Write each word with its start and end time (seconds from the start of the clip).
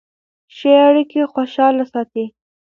ښې 0.55 0.73
اړیکې 0.87 1.21
خوشحاله 1.33 1.85
ساتي. 1.91 2.25